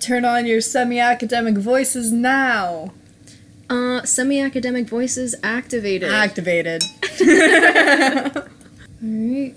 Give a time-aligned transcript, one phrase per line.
[0.00, 2.92] turn on your semi-academic voices now.
[3.68, 6.10] Uh, semi-academic voices activated.
[6.10, 6.82] Activated.
[9.02, 9.54] Alright.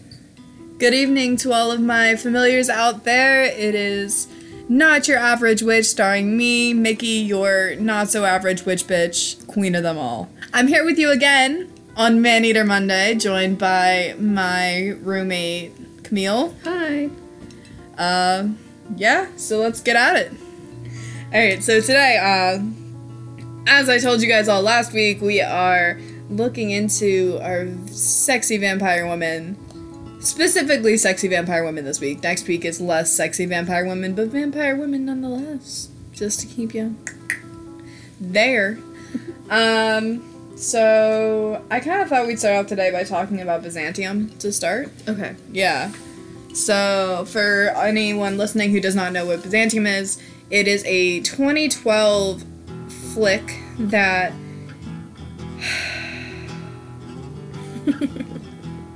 [0.79, 3.43] Good evening to all of my familiars out there.
[3.43, 4.27] It is
[4.67, 9.83] Not Your Average Witch, starring me, Mickey, your not so average witch bitch, queen of
[9.83, 10.29] them all.
[10.53, 16.55] I'm here with you again on Man Eater Monday, joined by my roommate, Camille.
[16.63, 17.09] Hi.
[17.97, 18.49] Uh,
[18.95, 20.33] yeah, so let's get at it.
[21.33, 22.61] Alright, so today, uh,
[23.67, 25.99] as I told you guys all last week, we are
[26.29, 29.57] looking into our sexy vampire women.
[30.21, 32.21] Specifically, sexy vampire women this week.
[32.21, 35.89] Next week is less sexy vampire women, but vampire women nonetheless.
[36.13, 36.95] Just to keep you
[38.19, 38.77] there.
[39.49, 40.23] um,
[40.57, 44.91] so I kind of thought we'd start off today by talking about Byzantium to start.
[45.07, 45.35] Okay.
[45.51, 45.91] Yeah.
[46.53, 52.43] So, for anyone listening who does not know what Byzantium is, it is a 2012
[53.13, 54.33] flick that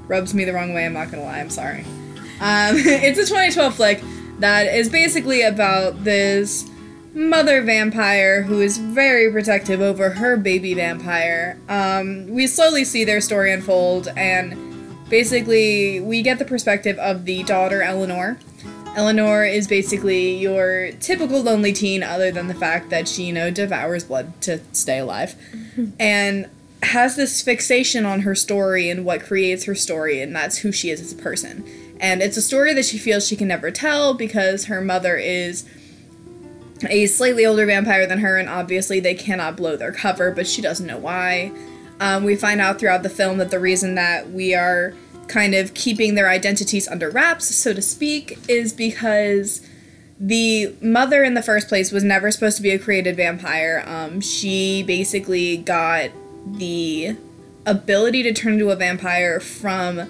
[0.07, 0.85] rubs me the wrong way.
[0.85, 1.39] I'm not gonna lie.
[1.39, 1.85] I'm sorry.
[2.41, 4.03] Um, it's a 2012 flick
[4.39, 6.69] that is basically about this
[7.13, 11.57] mother vampire who is very protective over her baby vampire.
[11.69, 14.64] Um, we slowly see their story unfold, and
[15.09, 18.37] basically, we get the perspective of the daughter, Eleanor.
[18.95, 23.51] Eleanor is basically your typical lonely teen, other than the fact that she, you know,
[23.51, 25.35] devours blood to stay alive.
[25.99, 26.49] and
[26.83, 30.89] has this fixation on her story and what creates her story, and that's who she
[30.89, 31.65] is as a person.
[31.99, 35.65] And it's a story that she feels she can never tell because her mother is
[36.89, 40.61] a slightly older vampire than her, and obviously they cannot blow their cover, but she
[40.61, 41.51] doesn't know why.
[41.99, 44.93] Um, we find out throughout the film that the reason that we are
[45.27, 49.67] kind of keeping their identities under wraps, so to speak, is because
[50.19, 53.83] the mother in the first place was never supposed to be a created vampire.
[53.85, 56.11] Um, she basically got
[56.45, 57.17] the
[57.65, 60.09] ability to turn into a vampire from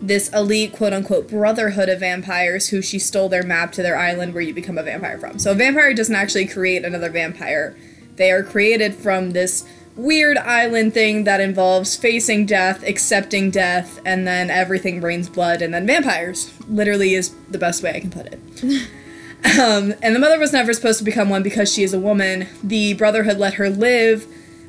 [0.00, 4.34] this elite quote unquote brotherhood of vampires who she stole their map to their island
[4.34, 5.38] where you become a vampire from.
[5.38, 7.76] So a vampire doesn't actually create another vampire.
[8.16, 14.26] They are created from this weird island thing that involves facing death, accepting death, and
[14.26, 16.52] then everything rains blood and then vampires.
[16.68, 18.40] Literally is the best way I can put it.
[19.58, 22.48] um, and the mother was never supposed to become one because she is a woman.
[22.62, 24.26] The brotherhood let her live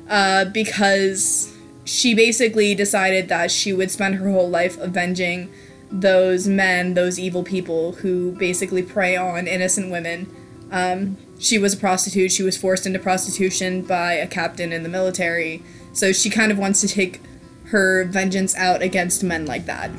[0.08, 1.52] uh, because
[1.84, 5.52] she basically decided that she would spend her whole life avenging
[5.90, 10.32] those men, those evil people who basically prey on innocent women.
[10.70, 12.32] Um, she was a prostitute.
[12.32, 15.62] She was forced into prostitution by a captain in the military.
[15.92, 17.20] So she kind of wants to take
[17.66, 19.90] her vengeance out against men like that.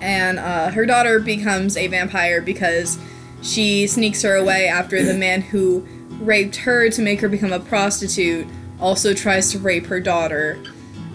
[0.00, 2.98] And uh, her daughter becomes a vampire because
[3.42, 5.86] she sneaks her away after the man who
[6.20, 8.46] raped her to make her become a prostitute
[8.80, 10.62] also tries to rape her daughter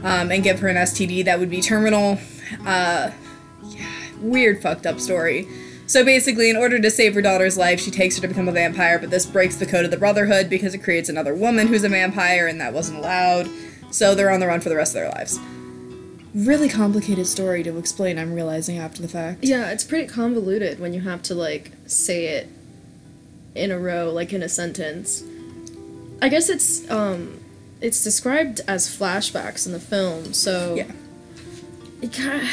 [0.04, 2.20] um, and give her an STD that would be terminal.
[2.66, 3.12] Uh,
[3.64, 3.90] yeah,
[4.20, 5.48] weird, fucked up story.
[5.86, 8.52] So basically, in order to save her daughter's life, she takes her to become a
[8.54, 11.84] vampire, but this breaks the code of the Brotherhood because it creates another woman who's
[11.84, 13.50] a vampire, and that wasn't allowed.
[13.92, 15.40] So they're on the run for the rest of their lives.
[16.34, 19.44] Really complicated story to explain, I'm realizing after the fact.
[19.44, 22.50] Yeah, it's pretty convoluted when you have to like say it
[23.54, 25.24] in a row, like in a sentence.
[26.24, 27.40] I guess it's um
[27.82, 30.92] it's described as flashbacks in the film, so Yeah.
[32.02, 32.50] it kind of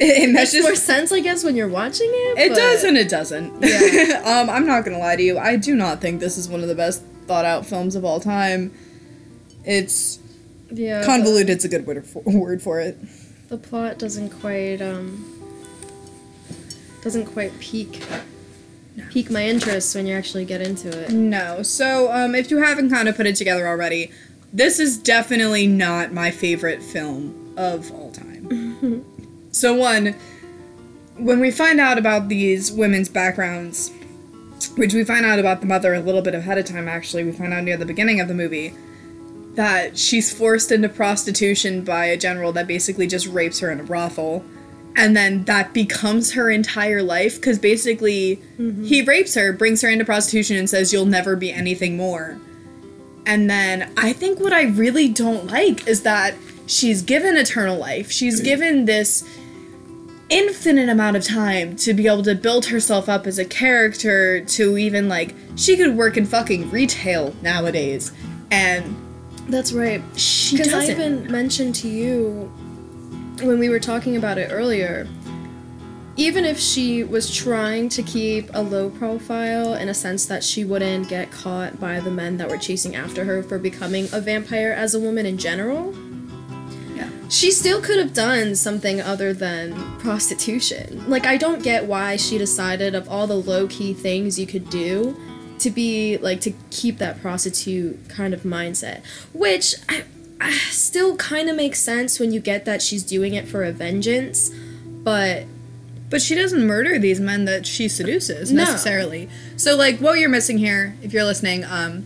[0.02, 0.62] It makes meshes.
[0.62, 2.38] more sense, I guess, when you're watching it.
[2.38, 3.62] It but- does and it doesn't.
[3.62, 4.22] Yeah.
[4.40, 5.38] um, I'm not gonna lie to you.
[5.38, 8.18] I do not think this is one of the best thought out films of all
[8.18, 8.72] time.
[9.64, 10.18] It's
[10.70, 12.96] Yeah, convoluted's a good word for, word for it.
[13.48, 15.22] The, plot doesn't quite um
[17.02, 18.02] doesn't quite pique
[19.10, 21.10] pique my interest when you actually get into it.
[21.10, 21.62] No.
[21.62, 24.10] So, um, if you haven't kind of put it together already,
[24.52, 29.04] this is definitely not my favorite film of all time.
[29.52, 30.14] so, one,
[31.16, 33.92] when we find out about these women's backgrounds,
[34.76, 37.32] which we find out about the mother a little bit ahead of time, actually, we
[37.32, 38.74] find out near the beginning of the movie
[39.54, 43.82] that she's forced into prostitution by a general that basically just rapes her in a
[43.82, 44.44] brothel.
[44.96, 48.84] And then that becomes her entire life because basically mm-hmm.
[48.84, 52.38] he rapes her, brings her into prostitution, and says, You'll never be anything more.
[53.26, 56.34] And then I think what I really don't like is that
[56.66, 58.10] she's given eternal life.
[58.10, 59.24] She's given this
[60.30, 64.78] infinite amount of time to be able to build herself up as a character, to
[64.78, 68.12] even like, she could work in fucking retail nowadays.
[68.50, 68.96] And
[69.48, 70.02] That's right.
[70.16, 72.50] she Because I even mentioned to you
[73.42, 75.08] when we were talking about it earlier,
[76.16, 80.64] even if she was trying to keep a low profile in a sense that she
[80.64, 84.72] wouldn't get caught by the men that were chasing after her for becoming a vampire
[84.72, 85.94] as a woman in general.
[87.30, 91.08] She still could have done something other than prostitution.
[91.08, 94.68] Like, I don't get why she decided, of all the low key things you could
[94.68, 95.16] do,
[95.60, 99.02] to be like to keep that prostitute kind of mindset.
[99.32, 100.04] Which I,
[100.40, 103.70] I still kind of makes sense when you get that she's doing it for a
[103.72, 104.50] vengeance,
[104.84, 105.44] but
[106.08, 108.64] But she doesn't murder these men that she seduces No.
[108.64, 109.28] necessarily.
[109.56, 112.04] So like what you're missing here, if you're listening, um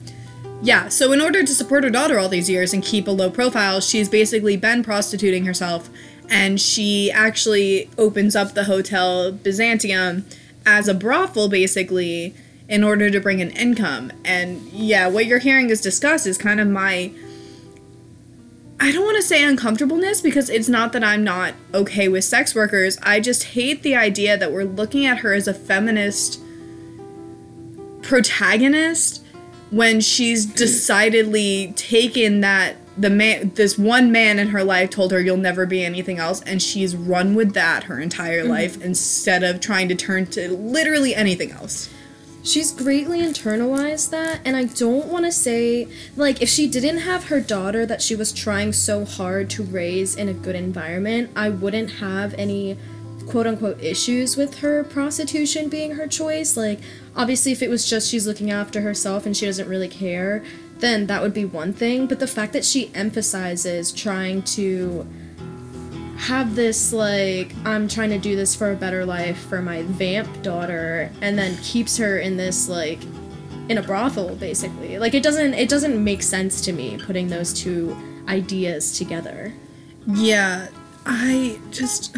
[0.63, 3.31] yeah, so in order to support her daughter all these years and keep a low
[3.31, 5.91] profile, she's basically been prostituting herself
[6.31, 10.25] and she actually opens up the hotel Byzantium
[10.65, 12.35] as a brothel basically
[12.69, 14.11] in order to bring an income.
[14.25, 17.13] And yeah, what you're hearing is discussed is kind of my
[18.81, 22.55] I don't want to say uncomfortableness because it's not that I'm not okay with sex
[22.55, 22.99] workers.
[23.03, 26.41] I just hate the idea that we're looking at her as a feminist
[28.03, 29.24] protagonist
[29.75, 35.21] when she's decidedly taken that the man this one man in her life told her
[35.21, 38.51] you'll never be anything else and she's run with that her entire mm-hmm.
[38.51, 41.91] life instead of trying to turn to literally anything else.
[42.45, 47.29] She's greatly internalized that, and I don't want to say, like, if she didn't have
[47.29, 51.49] her daughter that she was trying so hard to raise in a good environment, I
[51.49, 52.77] wouldn't have any
[53.29, 56.57] quote unquote issues with her prostitution being her choice.
[56.57, 56.81] Like,
[57.17, 60.45] obviously, if it was just she's looking after herself and she doesn't really care,
[60.79, 62.07] then that would be one thing.
[62.07, 65.07] But the fact that she emphasizes trying to
[66.17, 70.43] have this like I'm trying to do this for a better life for my vamp
[70.43, 73.01] daughter and then keeps her in this like
[73.69, 74.99] in a brothel basically.
[74.99, 77.97] Like it doesn't it doesn't make sense to me putting those two
[78.29, 79.53] ideas together.
[80.07, 80.69] Yeah,
[81.07, 82.17] I just.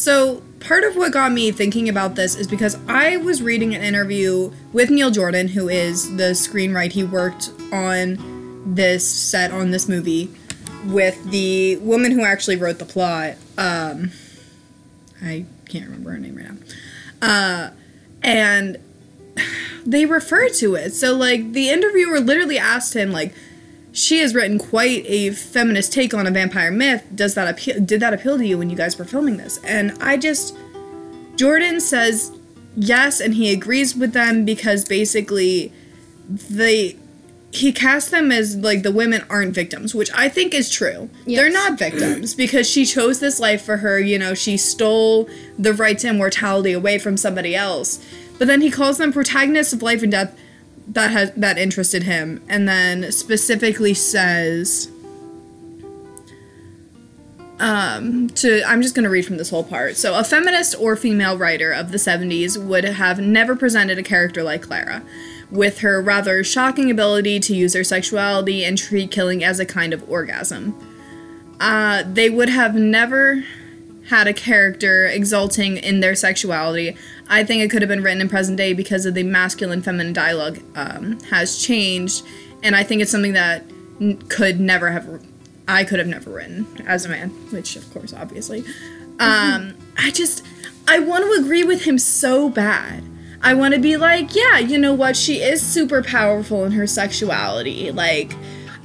[0.00, 3.82] So, part of what got me thinking about this is because I was reading an
[3.82, 6.92] interview with Neil Jordan, who is the screenwriter.
[6.92, 10.30] He worked on this set on this movie
[10.86, 13.34] with the woman who actually wrote the plot.
[13.58, 14.12] Um,
[15.22, 16.56] I can't remember her name right now.
[17.20, 17.70] Uh,
[18.22, 18.78] and
[19.84, 20.94] they refer to it.
[20.94, 23.34] So, like, the interviewer literally asked him, like,
[23.92, 27.04] she has written quite a feminist take on a vampire myth.
[27.14, 27.80] Does that appeal?
[27.80, 29.58] Did that appeal to you when you guys were filming this?
[29.64, 30.56] And I just,
[31.36, 32.32] Jordan says
[32.76, 35.72] yes, and he agrees with them because basically,
[36.28, 36.96] they
[37.52, 41.10] he cast them as like the women aren't victims, which I think is true.
[41.26, 43.98] They're not victims because she chose this life for her.
[43.98, 45.28] You know, she stole
[45.58, 48.04] the right to immortality away from somebody else.
[48.38, 50.38] But then he calls them protagonists of life and death
[50.88, 54.90] that has that interested him, and then specifically says.
[57.58, 59.96] Um, to I'm just gonna read from this whole part.
[59.96, 64.42] So, a feminist or female writer of the 70s would have never presented a character
[64.42, 65.02] like Clara,
[65.50, 69.92] with her rather shocking ability to use her sexuality and treat killing as a kind
[69.92, 70.74] of orgasm.
[71.60, 73.44] Uh, they would have never
[74.10, 76.96] had a character exulting in their sexuality.
[77.28, 80.12] I think it could have been written in present day because of the masculine feminine
[80.12, 82.26] dialogue um, has changed,
[82.62, 83.64] and I think it's something that
[84.28, 85.24] could never have.
[85.68, 88.64] I could have never written as a man, which of course, obviously.
[89.20, 90.44] Um, I just,
[90.88, 93.04] I want to agree with him so bad.
[93.42, 95.16] I want to be like, yeah, you know what?
[95.16, 97.92] She is super powerful in her sexuality.
[97.92, 98.32] Like,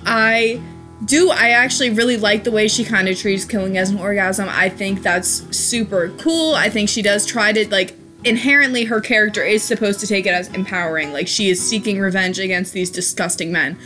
[0.06, 0.62] I
[1.04, 4.48] do I actually really like the way she kind of treats killing as an orgasm.
[4.50, 6.56] I think that's super cool.
[6.56, 10.30] I think she does try to like inherently her character is supposed to take it
[10.34, 11.12] as empowering.
[11.12, 13.78] Like she is seeking revenge against these disgusting men.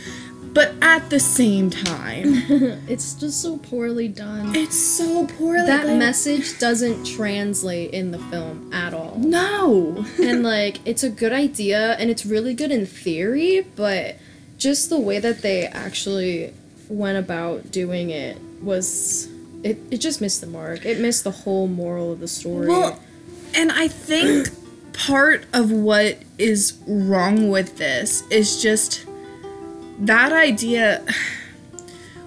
[0.52, 2.24] But at the same time,
[2.88, 4.54] It's just so poorly done.
[4.56, 9.16] it's so poorly That like- message doesn't translate in the film at all.
[9.18, 10.04] No.
[10.22, 14.16] and like it's a good idea and it's really good in theory, but
[14.58, 16.52] just the way that they actually
[16.90, 19.28] went about doing it was
[19.62, 20.84] it, it just missed the mark.
[20.84, 22.68] It missed the whole moral of the story.
[22.68, 22.98] Well,
[23.54, 24.48] and I think
[24.92, 29.06] part of what is wrong with this is just
[30.00, 31.04] that idea.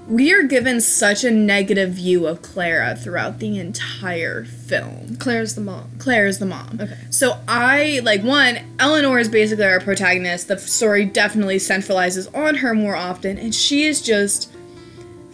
[0.05, 5.15] We are given such a negative view of Clara throughout the entire film.
[5.15, 5.91] Claire's the mom.
[5.97, 6.77] Claire is the mom.
[6.81, 6.97] Okay.
[7.09, 8.59] So I like one.
[8.79, 10.49] Eleanor is basically our protagonist.
[10.49, 14.52] The story definitely centralizes on her more often, and she is just,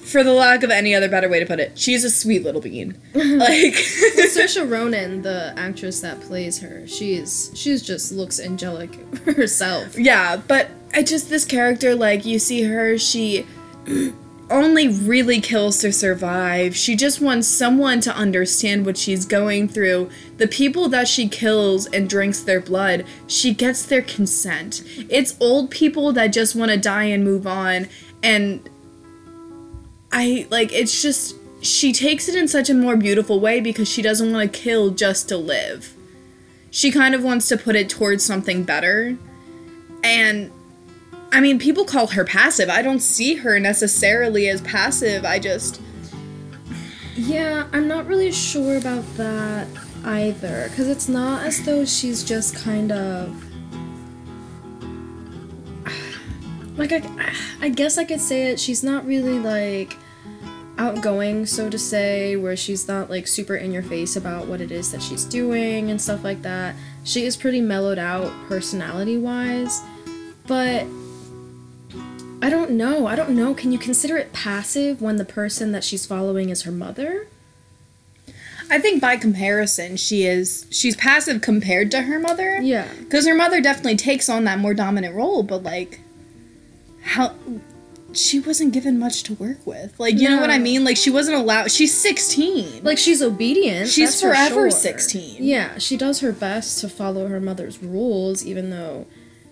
[0.10, 2.62] for the lack of any other better way to put it, she's a sweet little
[2.62, 2.98] bean.
[3.14, 9.98] like, Saoirse Ronan, the actress that plays her, she's she's just looks angelic herself.
[9.98, 10.38] yeah.
[10.38, 13.46] But I just this character, like you see her, she
[14.50, 16.76] only really kills to survive.
[16.76, 20.10] She just wants someone to understand what she's going through.
[20.38, 24.82] The people that she kills and drinks their blood, she gets their consent.
[25.10, 27.88] It's old people that just want to die and move on.
[28.24, 28.68] And
[30.12, 34.02] I like it's just she takes it in such a more beautiful way because she
[34.02, 35.94] doesn't want to kill just to live.
[36.72, 39.18] She kind of wants to put it towards something better.
[40.04, 40.52] And
[41.32, 42.70] I mean, people call her passive.
[42.70, 45.26] I don't see her necessarily as passive.
[45.26, 45.82] I just.
[47.16, 49.68] Yeah, I'm not really sure about that
[50.06, 50.70] either.
[50.70, 53.49] Because it's not as though she's just kind of.
[56.80, 58.60] Like, I, I guess I could say it.
[58.60, 59.98] She's not really like
[60.78, 64.72] outgoing, so to say, where she's not like super in your face about what it
[64.72, 66.74] is that she's doing and stuff like that.
[67.04, 69.82] She is pretty mellowed out personality wise,
[70.48, 70.86] but
[72.42, 73.08] I don't know.
[73.08, 73.54] I don't know.
[73.54, 77.28] Can you consider it passive when the person that she's following is her mother?
[78.72, 82.62] I think by comparison, she is she's passive compared to her mother.
[82.62, 82.88] Yeah.
[83.00, 86.00] Because her mother definitely takes on that more dominant role, but like,
[87.10, 87.34] how
[88.14, 90.00] she wasn't given much to work with.
[90.00, 90.84] Like, you know what I mean?
[90.84, 91.72] Like, she wasn't allowed.
[91.72, 92.84] She's sixteen.
[92.84, 93.90] Like she's obedient.
[93.90, 94.72] She's that's for forever sure.
[94.72, 95.44] 16.
[95.44, 99.08] Yeah, she does her best to follow her mother's rules, even though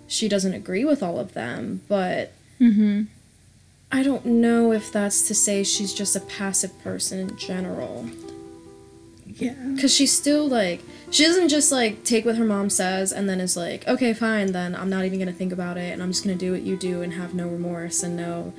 [0.08, 1.82] she doesn't agree with all of them.
[1.88, 3.04] But mm-hmm.
[3.92, 8.08] I don't know if that's to say she's just a passive person in general.
[9.26, 9.54] Yeah.
[9.74, 13.40] Because she's still like, she doesn't just like take what her mom says and then
[13.40, 16.24] is like, okay, fine, then I'm not even gonna think about it and I'm just
[16.24, 18.54] gonna do what you do and have no remorse and no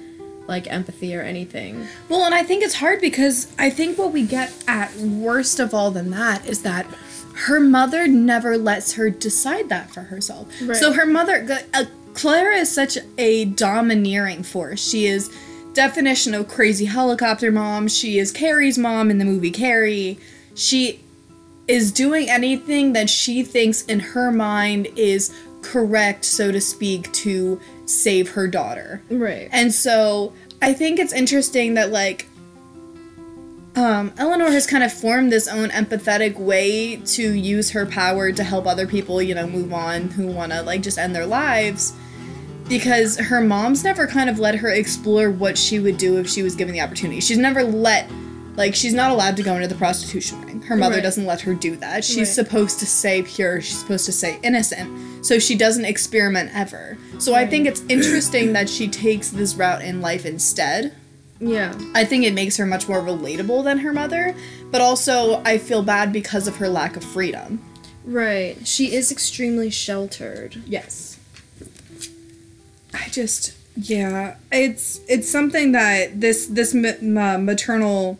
[0.47, 1.87] like empathy or anything.
[2.09, 5.75] Well, and I think it's hard because I think what we get at worst of
[5.75, 6.87] all than that is that
[7.35, 10.49] her mother never lets her decide that for herself.
[10.63, 10.77] Right.
[10.77, 14.83] So her mother, uh, Clara is such a domineering force.
[14.83, 15.31] She is
[15.75, 17.87] definition of crazy helicopter mom.
[17.87, 20.19] She is Carrie's mom in the movie Carrie.
[20.55, 21.01] She
[21.69, 27.61] is doing anything that she thinks in her mind is correct, so to speak, to
[27.85, 29.03] save her daughter.
[29.11, 29.49] Right.
[29.53, 32.27] And so I think it's interesting that like
[33.77, 38.43] um, Eleanor has kind of formed this own empathetic way to use her power to
[38.43, 41.93] help other people, you know, move on who want to like just end their lives.
[42.69, 46.43] Because her mom's never kind of let her explore what she would do if she
[46.43, 47.21] was given the opportunity.
[47.21, 48.11] She's never let,
[48.59, 50.61] like, she's not allowed to go into the prostitution ring.
[50.63, 51.03] Her mother Right.
[51.03, 52.05] doesn't let her do that.
[52.05, 52.27] She's Right.
[52.27, 53.61] supposed to stay pure.
[53.63, 55.25] She's supposed to stay innocent.
[55.25, 56.99] So she doesn't experiment ever.
[57.19, 60.93] So I think it's interesting that she takes this route in life instead.
[61.41, 61.73] Yeah.
[61.95, 64.35] I think it makes her much more relatable than her mother,
[64.73, 67.61] but also I feel bad because of her lack of freedom.
[68.05, 68.57] Right.
[68.65, 70.57] She is extremely sheltered.
[70.67, 71.17] Yes.
[72.93, 78.19] I just yeah, it's it's something that this this ma- ma- maternal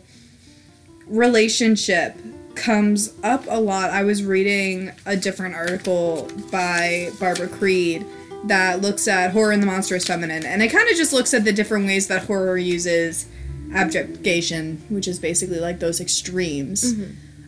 [1.09, 2.15] relationship
[2.55, 3.89] comes up a lot.
[3.89, 8.05] I was reading a different article by Barbara Creed
[8.45, 11.43] that looks at horror and the monstrous feminine, and it kind of just looks at
[11.43, 13.27] the different ways that horror uses
[13.75, 16.93] objectification, which is basically like those extremes.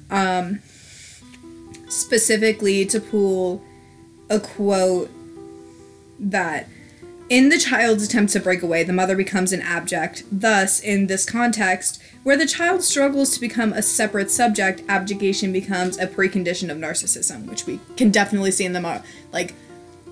[0.10, 0.60] Um,
[1.88, 3.64] specifically to pull
[4.30, 5.10] a quote
[6.20, 6.68] that
[7.32, 10.26] in the child's attempt to break away, the mother becomes an abject.
[10.30, 15.98] Thus, in this context, where the child struggles to become a separate subject, abjection becomes
[15.98, 19.54] a precondition of narcissism, which we can definitely see in the mo- like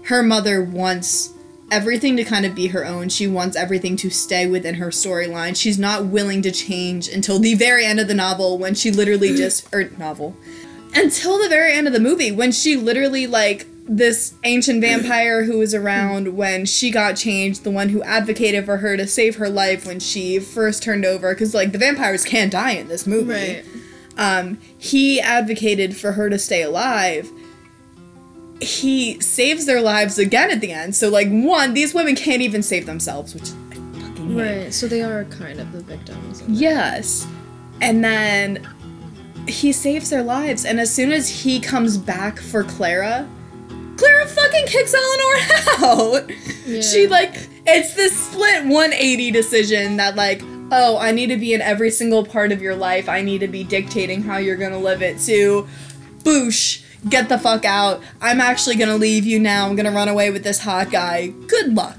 [0.03, 1.33] her mother wants
[1.69, 3.09] everything to kind of be her own.
[3.09, 5.57] She wants everything to stay within her storyline.
[5.57, 9.35] She's not willing to change until the very end of the novel when she literally
[9.35, 10.37] just or novel
[10.95, 15.57] until the very end of the movie when she literally like this ancient vampire who
[15.57, 19.49] was around when she got changed the one who advocated for her to save her
[19.49, 23.31] life when she first turned over because like the vampires can't die in this movie
[23.31, 23.65] Right.
[24.17, 27.27] um he advocated for her to stay alive
[28.61, 32.61] he saves their lives again at the end so like one these women can't even
[32.61, 34.73] save themselves which i fucking hate Right.
[34.73, 36.43] So they are kind of the victims.
[36.47, 37.25] Yes.
[37.81, 38.67] And then
[39.47, 43.27] he saves their lives, and as soon as he comes back for Clara,
[43.99, 46.31] Clara fucking kicks Eleanor out.
[46.65, 46.81] Yeah.
[46.81, 47.35] She like
[47.67, 50.41] it's this split 180 decision that like,
[50.71, 53.09] oh, I need to be in every single part of your life.
[53.09, 55.67] I need to be dictating how you're gonna live it to
[56.19, 58.01] boosh, get the fuck out.
[58.21, 59.67] I'm actually gonna leave you now.
[59.67, 61.27] I'm gonna run away with this hot guy.
[61.47, 61.97] Good luck.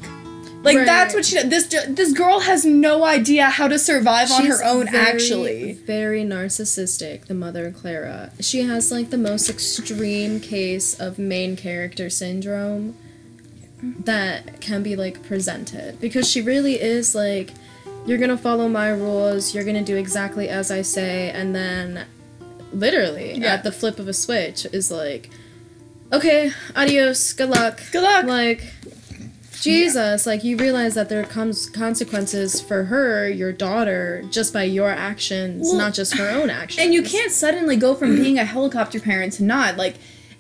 [0.63, 0.87] Like Right.
[0.87, 4.91] that's what she this this girl has no idea how to survive on her own
[4.91, 5.73] very, actually.
[5.73, 8.33] Very narcissistic, the mother Clara.
[8.41, 12.95] She has like the most extreme case of main character syndrome
[13.83, 17.51] that can be like presented because she really is like
[18.07, 22.05] you're gonna follow my rules, you're gonna do exactly as I say, and then
[22.73, 23.55] literally Yeah.
[23.55, 25.31] at the flip of a switch is like,
[26.13, 27.81] okay, adios, good luck.
[27.93, 28.25] Good luck.
[28.27, 28.65] Like,
[29.61, 34.91] Jesus, like you realize that there comes consequences for her, your daughter, just by your
[34.91, 36.85] actions, Well, not just her own actions.
[36.85, 39.97] And you can't suddenly go from being a helicopter parent to not like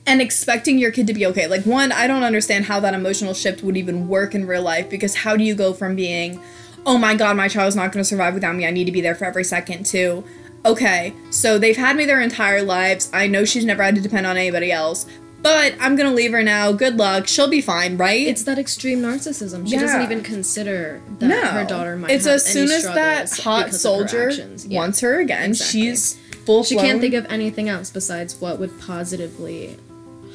[0.07, 1.47] and expecting your kid to be okay.
[1.47, 4.89] Like one, I don't understand how that emotional shift would even work in real life
[4.89, 6.41] because how do you go from being,
[6.87, 8.67] "Oh my god, my child's not going to survive without me.
[8.67, 10.25] I need to be there for every second." to,
[10.65, 13.11] "Okay, so they've had me their entire lives.
[13.12, 15.07] I know she's never had to depend on anybody else."
[15.42, 16.73] But I'm gonna leave her now.
[16.73, 17.26] Good luck.
[17.26, 18.26] She'll be fine, right?
[18.26, 19.66] It's that extreme narcissism.
[19.66, 19.80] She Yeah.
[19.80, 21.40] doesn't even consider that no.
[21.40, 24.66] her daughter might It's have as soon as that hot her soldier actions.
[24.66, 24.78] Yeah.
[24.78, 25.80] wants her again, Exactly.
[25.80, 26.62] she's full.
[26.64, 29.76] She can't think of anything else besides what would positively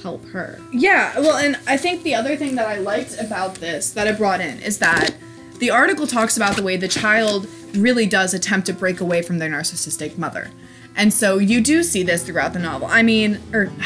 [0.01, 0.59] help her.
[0.71, 4.11] Yeah, well, and I think the other thing that I liked about this that I
[4.11, 5.11] brought in is that
[5.59, 9.37] the article talks about the way the child really does attempt to break away from
[9.39, 10.49] their narcissistic mother.
[10.97, 12.87] And so you do see this throughout the novel.
[12.89, 13.81] I mean, or a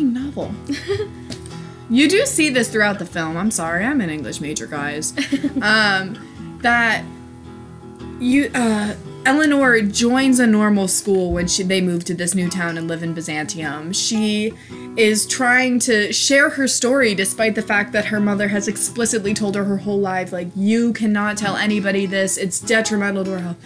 [0.00, 0.52] fucking novel.
[1.90, 3.36] you do see this throughout the film.
[3.36, 5.12] I'm sorry, I'm an English major, guys.
[5.62, 7.04] um, that
[8.18, 8.94] you uh
[9.26, 13.02] Eleanor joins a normal school when she they move to this new town and live
[13.02, 13.92] in Byzantium.
[13.92, 14.52] She
[14.96, 19.54] is trying to share her story despite the fact that her mother has explicitly told
[19.56, 22.38] her her whole life like you cannot tell anybody this.
[22.38, 23.56] It's detrimental to her health.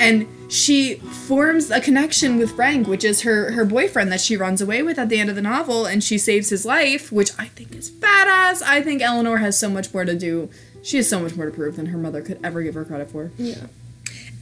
[0.00, 4.60] And she forms a connection with Frank, which is her her boyfriend that she runs
[4.60, 7.44] away with at the end of the novel and she saves his life, which I
[7.46, 8.62] think is badass.
[8.62, 10.48] I think Eleanor has so much more to do.
[10.82, 13.10] She has so much more to prove than her mother could ever give her credit
[13.10, 13.30] for.
[13.36, 13.66] Yeah.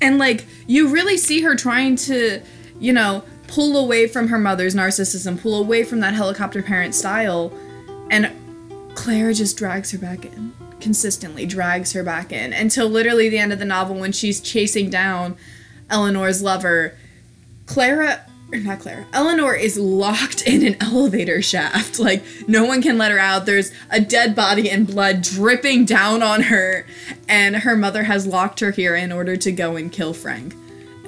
[0.01, 2.41] And like you really see her trying to,
[2.79, 7.53] you know, pull away from her mother's narcissism, pull away from that helicopter parent style,
[8.11, 8.31] and
[8.95, 10.53] Claire just drags her back in.
[10.81, 14.91] Consistently drags her back in until literally the end of the novel when she's chasing
[14.91, 15.37] down
[15.91, 16.95] Eleanor's lover.
[17.67, 19.07] Clara not Clara.
[19.13, 21.99] Eleanor is locked in an elevator shaft.
[22.09, 23.45] Like no one can let her out.
[23.45, 26.87] There's a dead body and blood dripping down on her,
[27.29, 30.55] and her mother has locked her here in order to go and kill Frank.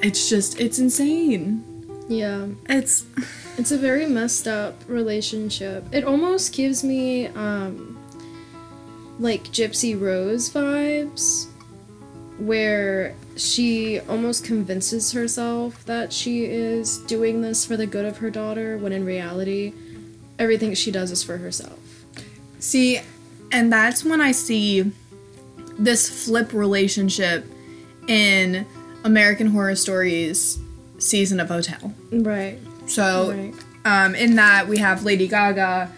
[0.03, 1.64] It's just it's insane.
[2.09, 2.49] Yeah.
[2.68, 3.07] It's
[3.57, 5.85] It's a very messed up relationship.
[5.92, 7.97] It almost gives me um
[9.21, 11.47] like Gypsy Rose vibes
[12.39, 18.31] where she almost convinces herself that she is doing this for the good of her
[18.31, 19.75] daughter when in reality
[20.39, 21.79] everything she does is for herself.
[22.59, 22.99] see,
[23.53, 24.91] and that's when I see
[25.79, 27.45] this flip relationship
[28.07, 28.67] in
[29.05, 30.59] American Horror Stories
[30.99, 31.93] season of Hotel.
[32.13, 32.59] Right.
[32.87, 33.55] So Right.
[33.85, 35.91] um, in that we have Lady Gaga,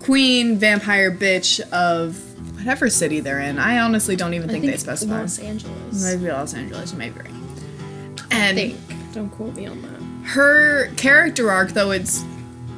[0.00, 2.18] queen vampire bitch of
[2.64, 3.58] whatever city they're in.
[3.58, 5.20] I honestly don't even I think, think they specify.
[5.20, 6.02] Los Angeles.
[6.02, 7.30] Maybe Los Angeles, you may be right.
[8.30, 8.76] I And think.
[9.12, 10.28] Don't quote me on that.
[10.30, 12.24] her character arc, though it's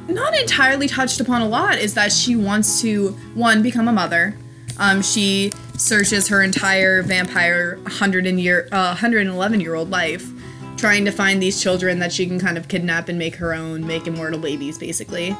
[0.09, 4.35] not entirely touched upon a lot, is that she wants to one become a mother.
[4.77, 10.27] Um, she searches her entire vampire 100 and year, uh, 111 year old life,
[10.75, 13.87] trying to find these children that she can kind of kidnap and make her own,
[13.87, 15.35] make immortal babies, basically.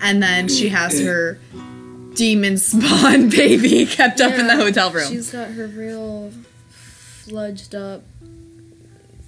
[0.00, 1.38] And then she has her
[2.14, 5.08] demon spawn baby kept up in the hotel room.
[5.08, 6.32] She's got her real
[6.70, 8.02] fledged up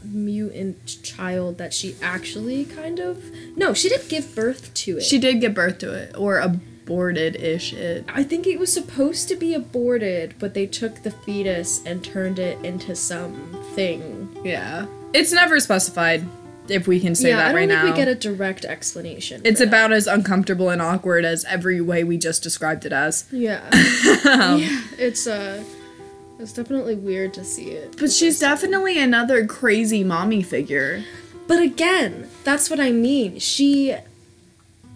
[0.05, 3.25] mutant child that she actually kind of
[3.57, 7.37] no she didn't give birth to it She did give birth to it, or aborted
[7.37, 8.05] ish it.
[8.09, 12.38] i think it was supposed to be aborted but they took the fetus and turned
[12.38, 14.87] it into something Yeah.
[15.14, 16.27] It's never specified,
[16.68, 17.90] if we can say yeah that i don't right think now.
[17.90, 19.68] we get a direct explanation it's that.
[19.68, 23.27] about as uncomfortable and awkward as every way we just described it as.
[23.31, 23.61] yeah
[24.24, 25.62] Um, yeah it's uh
[26.38, 31.05] it's definitely weird to see it But she's definitely another crazy mommy figure.
[31.46, 33.38] But again, that's what I mean.
[33.38, 33.94] She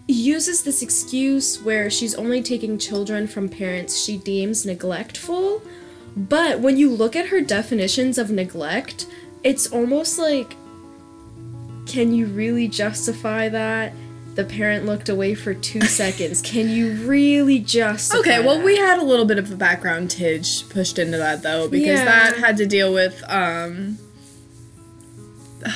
[0.07, 5.61] uses this excuse where she's only taking children from parents she deems neglectful.
[6.17, 9.05] But when you look at her definitions of neglect,
[9.43, 10.55] it's almost like
[11.89, 13.91] can you really justify that?
[14.35, 16.41] The parent looked away for two seconds.
[16.41, 18.63] Can you really justify Okay, well, that?
[18.65, 22.05] we had a little bit of a background tidge pushed into that though, because Yeah.
[22.05, 23.97] that had to deal with um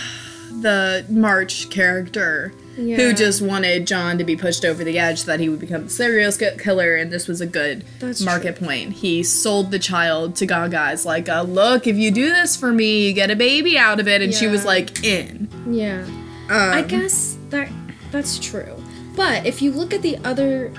[0.62, 2.96] the March character Yeah.
[2.96, 5.84] who just wanted John to be pushed over the edge so that he would become
[5.86, 8.94] the serial killer, and this was a good That's market point.
[8.94, 12.72] He sold the child to Gaga as like, a, "Look, if you do this for
[12.72, 16.04] me, you get a baby out of it," and she was like, "In." Yeah.
[16.50, 17.70] Um, I guess that
[18.12, 18.76] that's true.
[19.16, 20.74] But if you look at the other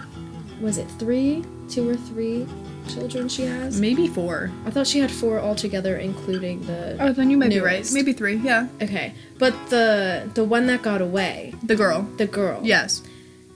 [0.60, 2.46] was it 3, 2 or 3
[2.88, 3.80] children she has.
[3.80, 4.50] Maybe four.
[4.66, 6.96] I thought she had four altogether, including the.
[7.00, 7.88] Oh, then you might be right.
[7.92, 8.36] Maybe three.
[8.36, 8.68] Yeah.
[8.82, 12.02] Okay, but the the one that got away, The girl.
[12.18, 12.60] the girl.
[12.62, 13.02] Yes.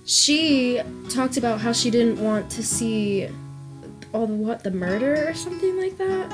[0.07, 3.29] She talked about how she didn't want to see
[4.14, 6.33] all the what the murder or something like that.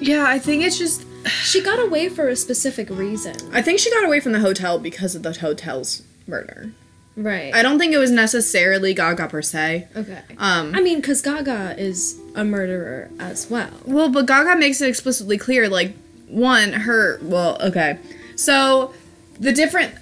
[0.00, 1.06] Yeah, I think it's just.
[1.42, 3.34] She got away for a specific reason.
[3.52, 6.72] I think she got away from the hotel because of the hotel's murder.
[7.16, 7.54] Right.
[7.54, 9.86] I don't think it was necessarily Gaga per se.
[9.94, 10.22] okay.
[10.38, 13.70] Um, I mean, because Gaga is a murderer as well.
[13.84, 15.94] Well, but Gaga makes it explicitly clear, like,
[16.28, 17.98] one, her, well, okay.
[18.36, 18.94] So,
[19.38, 19.94] the different,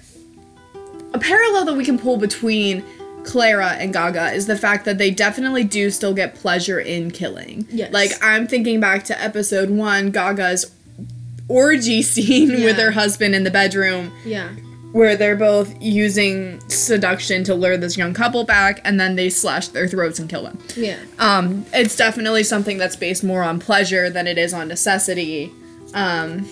[1.13, 2.85] a parallel that we can pull between
[3.25, 7.67] Clara and Gaga is the fact that they definitely do still get pleasure in killing.
[7.69, 7.91] Yes.
[7.91, 10.71] Like, I'm thinking back to episode one, Gaga's
[11.51, 12.65] orgy scene Yeah.
[12.65, 14.49] with her husband in the bedroom Yeah.
[14.91, 19.67] where they're both using seduction to lure this young couple back and then they slash
[19.69, 20.57] their throats and kill them.
[20.75, 20.97] Yeah.
[21.19, 25.51] Um, it's definitely something that's based more on pleasure than it is on necessity.
[25.93, 26.47] Um,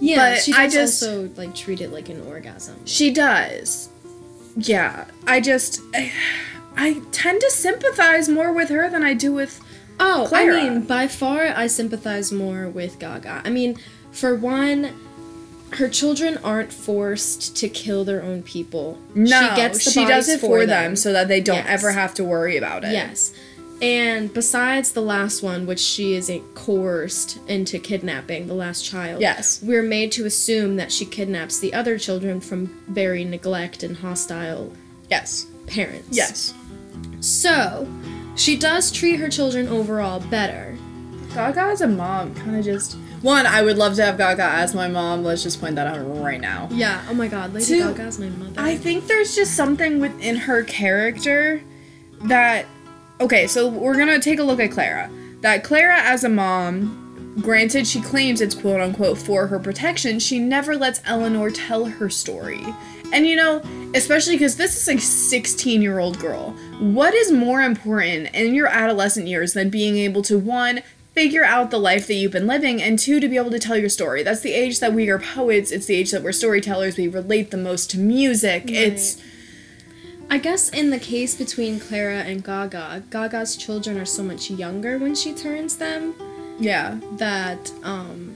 [0.00, 0.32] Yeah.
[0.34, 2.74] But she I does just- also like treat it like an orgasm.
[2.84, 3.88] she does.
[4.56, 6.12] Yeah, I just I,
[6.76, 9.60] I tend to sympathize more with her than I do with
[10.04, 10.60] Oh, Clara.
[10.60, 13.42] I mean, by far, I sympathize more with Gaga.
[13.44, 13.76] I mean,
[14.10, 14.90] for one,
[15.72, 18.98] her children aren't forced to kill their own people.
[19.14, 19.26] no.
[19.50, 20.96] she gets the she does it for them.
[20.96, 21.66] so that they don't Yes.
[21.68, 22.92] ever have to worry about it.
[22.92, 23.32] Yes.
[23.80, 29.20] And besides the last one, which she is coerced into kidnapping, the last child.
[29.20, 29.60] Yes.
[29.62, 34.72] We're made to assume that she kidnaps the other children from very neglect and hostile
[35.10, 35.46] Yes.
[35.66, 36.16] parents.
[36.16, 36.54] Yes.
[37.20, 37.88] So,
[38.36, 40.76] she does treat her children overall better.
[41.34, 43.46] Gaga as a mom kind of just one.
[43.46, 45.24] I would love to have Gaga as my mom.
[45.24, 46.68] Let's just point that out right now.
[46.70, 47.02] Yeah.
[47.08, 48.52] Oh my God, Lady Two- Gaga's my mother.
[48.60, 51.62] I think there's just something within her character
[52.24, 52.66] that.
[53.20, 55.08] Okay, so we're gonna take a look at Clara.
[55.40, 60.38] That Clara, as a mom, granted she claims it's quote unquote for her protection, she
[60.38, 62.64] never lets Eleanor tell her story.
[63.12, 63.62] And you know,
[63.94, 68.66] especially because this is a 16 year old girl, what is more important in your
[68.66, 70.80] adolescent years than being able to, one,
[71.12, 73.76] figure out the life that you've been living, and two, to be able to tell
[73.76, 74.22] your story?
[74.22, 77.50] That's the age that we are poets, it's the age that we're storytellers, we relate
[77.50, 78.70] the most to music.
[78.70, 79.20] It's.
[80.30, 84.96] I guess in the case between Clara and Gaga, Gaga's children are so much younger
[84.96, 86.14] when she turns them
[86.58, 86.98] Yeah.
[87.18, 88.31] that um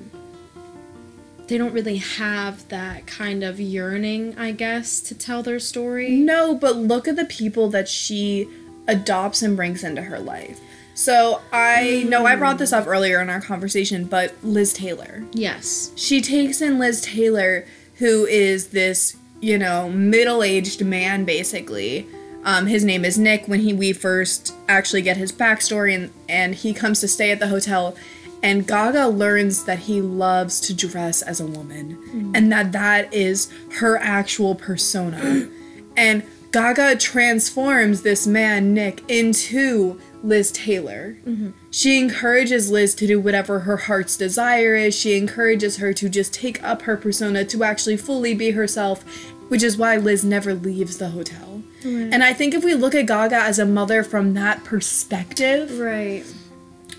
[1.49, 6.17] they don't really have that kind of yearning, I guess, to tell their story.
[6.17, 8.49] No, but look at the people that she
[8.89, 10.61] adopts and brings into her life.
[10.95, 15.25] So I know I brought this up earlier in our conversation, but Liz Taylor.
[15.33, 15.93] Yes.
[15.95, 22.07] She takes in Liz Taylor, who is this, you know, middle-aged man basically.
[22.45, 23.47] Um, his name is Nick.
[23.47, 27.41] When he we first actually get his backstory, and and he comes to stay at
[27.41, 27.97] the hotel,
[28.43, 32.33] and Gaga learns that he loves to dress as a woman, hmm.
[32.35, 35.49] and that that is her actual persona,
[35.97, 36.23] and
[36.53, 41.19] Gaga transforms this man Nick into Liz Taylor.
[41.27, 41.51] Mm-hmm.
[41.71, 44.95] She encourages Liz to do whatever her heart's desire is.
[44.95, 49.03] She encourages her to just take up her persona to actually fully be herself,
[49.49, 51.63] which is why Liz never leaves the hotel.
[51.87, 56.25] And I think if we look at Gaga as a mother from that perspective, Right.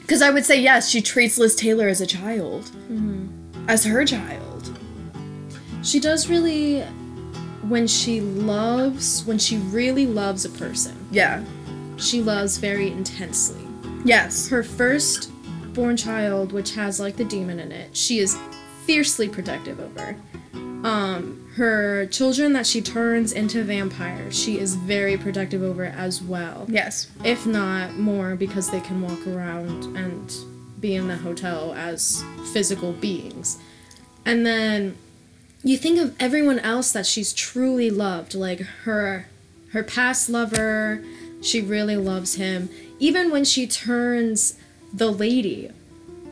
[0.01, 2.71] Because I would say, yes, she treats Liz Taylor as a child,
[3.67, 4.77] as her child.
[5.83, 6.81] She does really
[7.67, 11.43] when she loves, when she really loves a person, Yeah.
[11.97, 13.61] she loves very intensely.
[14.05, 14.47] Yes.
[14.49, 15.29] her first
[15.73, 18.37] born child, which has like the demon in it, she is
[18.85, 20.15] fiercely protective over.
[20.87, 26.67] Um, her children that she turns into vampires, she is very protective over as well.
[26.69, 27.09] Yes.
[27.23, 30.31] If not more, because they can walk around and
[30.79, 33.57] be in the hotel as physical beings.
[34.23, 34.97] And then
[35.63, 39.25] you think of everyone else that she's truly loved, like her
[39.73, 41.03] her past lover,
[41.41, 42.69] she really loves him.
[42.99, 44.57] Even when she turns
[44.93, 45.71] the lady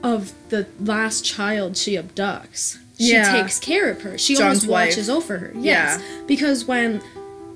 [0.03, 3.31] of the last child she abducts, she Yeah.
[3.41, 4.17] takes care of her.
[4.17, 4.89] She John's almost wife.
[4.89, 5.53] watches over her.
[5.57, 6.01] Yes.
[6.27, 7.01] Because when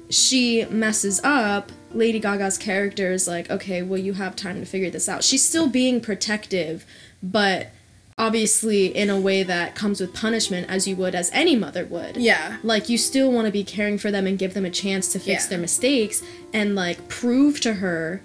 [0.10, 4.90] she messes up, Lady Gaga's character is like, okay, well, you have time to figure
[4.90, 5.24] this out.
[5.24, 6.86] She's still being protective,
[7.24, 7.68] but
[8.18, 12.18] obviously in a way that comes with punishment, as you would as any mother would.
[12.18, 12.58] Yeah.
[12.64, 15.20] Like, you still want to be caring for them and give them a chance to
[15.20, 15.50] fix Yeah.
[15.52, 16.22] their mistakes
[16.54, 18.22] and, like, prove to her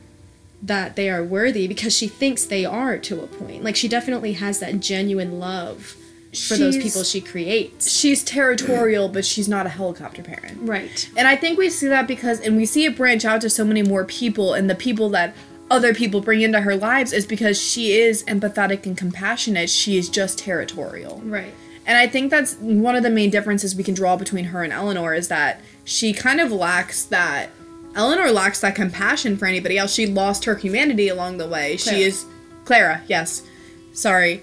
[0.63, 3.63] that they are worthy because she thinks they are to a point.
[3.63, 5.95] Like, she definitely has that genuine love
[6.35, 7.91] for those people she creates.
[7.91, 10.59] She's territorial, but she's not a helicopter parent.
[10.61, 11.11] Right.
[11.17, 13.65] And I think we see that because, and we see it branch out to so
[13.65, 15.35] many more people, and the people that
[15.71, 19.71] other people bring into her lives is because she is empathetic and compassionate.
[19.71, 21.23] She is just territorial.
[21.25, 21.55] Right.
[21.87, 24.73] And I think that's one of the main differences we can draw between her and
[24.73, 27.51] Eleanor is that she kind of lacks that.
[27.95, 29.93] Eleanor lacks that compassion for anybody else.
[29.93, 31.77] She lost her humanity along the way.
[31.77, 31.97] Clara.
[31.97, 32.25] She is.
[32.65, 33.43] Clara, yes.
[33.93, 34.43] Sorry.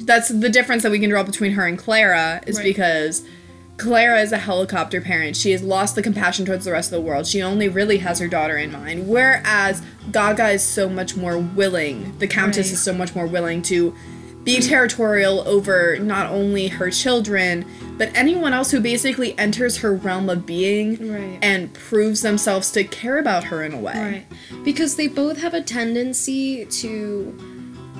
[0.00, 2.64] That's the difference that we can draw between her and Clara is Right.
[2.64, 3.22] because
[3.76, 5.36] Clara is a helicopter parent.
[5.36, 7.26] She has lost the compassion towards the rest of the world.
[7.26, 9.08] She only really has her daughter in mind.
[9.08, 9.80] Whereas
[10.12, 12.72] Gaga is so much more willing, the Countess Right.
[12.74, 13.94] is so much more willing to
[14.44, 17.64] be territorial over not only her children,
[17.98, 21.38] but anyone else who basically enters her realm of being Right.
[21.42, 24.24] and proves themselves to care about her in a way.
[24.50, 24.62] Right.
[24.64, 27.34] Because they both have a tendency to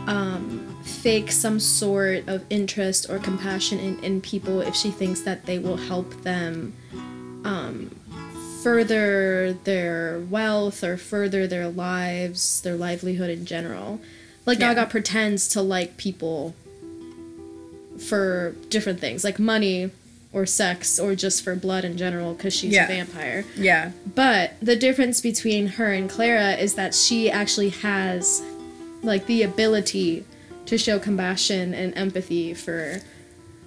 [0.06, 5.46] um, fake some sort of interest or compassion in, in people if she thinks that
[5.46, 6.72] they will help them
[7.44, 7.90] um,
[8.62, 14.00] further their wealth or further their lives, their livelihood in general.
[14.46, 14.74] Like Yeah.
[14.74, 16.54] Gaga pretends to like people
[17.98, 19.90] for different things, like money
[20.32, 22.84] or sex or just for blood in general because she's Yeah.
[22.84, 23.44] a vampire.
[23.56, 23.90] Yeah.
[24.14, 28.42] But the difference between her and Clara is that she actually has
[29.02, 30.24] like the ability
[30.70, 33.00] to show compassion and empathy for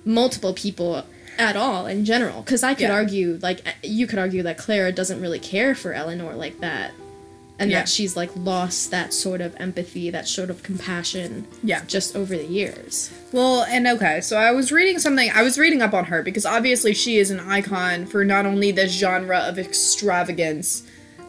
[0.06, 1.04] multiple people
[1.38, 2.94] at all in general because I could Yeah.
[2.94, 6.92] argue like you could argue that Clara doesn't really care for Eleanor like that
[7.60, 7.80] and Yeah.
[7.80, 11.82] that she's like lost that sort of empathy, that sort of compassion Yeah.
[11.88, 13.10] just over the years.
[13.32, 16.46] Well, and okay, so I was reading something, I was reading up on her because
[16.46, 20.84] obviously she is an icon for not only this genre of extravagance,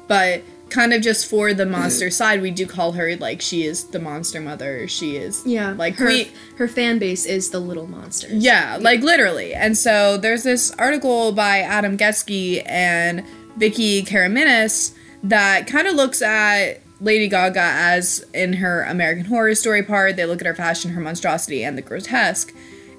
[0.06, 0.42] but
[0.74, 2.42] kind of just for the monster side.
[2.42, 4.86] We do call her like she is the monster mother.
[4.88, 8.42] She is Yeah, like her we her fan base is the little monsters.
[8.44, 9.54] yeah, like literally.
[9.54, 13.24] And so there's this article by Adam Geczy and
[13.56, 19.82] Vicki Karaminas that kind of looks at Lady Gaga as in her American Horror Story
[19.82, 20.16] part.
[20.16, 22.52] They look at her fashion, her monstrosity, and the grotesque.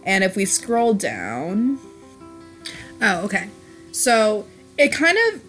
[0.03, 1.79] And if we scroll down,
[3.01, 3.49] oh, okay.
[3.91, 4.45] So
[4.77, 5.41] it kind of,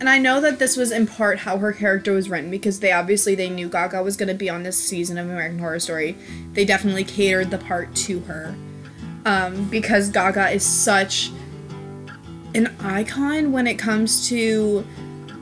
[0.00, 2.92] and I know that this was in part how her character was written because they
[2.92, 6.16] obviously they knew Gaga was going to be on this season of American Horror Story.
[6.52, 8.54] They definitely catered the part to her
[9.24, 11.30] um, because Gaga is such
[12.54, 14.84] an icon when it comes to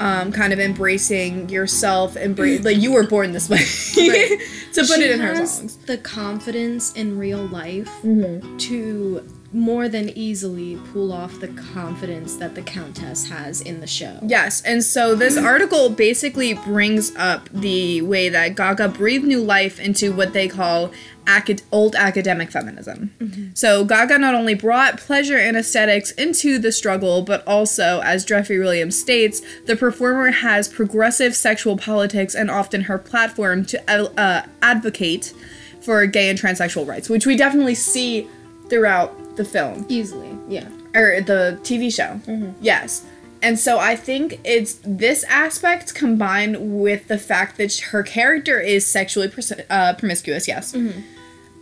[0.01, 2.17] um, kind of embracing yourself.
[2.17, 3.59] Embrace like you were born this way.
[3.59, 4.39] Right.
[4.73, 5.77] to put She it in her songs.
[5.77, 8.57] The confidence in real life Mm-hmm.
[8.59, 14.19] to more than easily pull off the confidence that the Countess has in the show.
[14.23, 19.79] Yes, and so this article basically brings up the way that Gaga breathed new life
[19.79, 20.91] into what they call
[21.27, 23.53] acad- old academic feminism.
[23.55, 28.59] So Gaga not only brought pleasure and aesthetics into the struggle, but also, as Jeffrey
[28.59, 35.33] Williams states, the performer has progressive sexual politics and often her platform to uh, advocate
[35.81, 38.29] for gay and transsexual rights, which we definitely see
[38.73, 40.67] throughout the film Easily, yeah.
[40.95, 42.19] or the TV show.
[42.25, 42.53] Mm-hmm.
[42.63, 43.05] Yes.
[43.43, 48.87] And so I think it's this aspect combined with the fact that her character is
[48.87, 50.73] sexually pros- uh, promiscuous, yes.
[50.73, 51.01] Mm-hmm.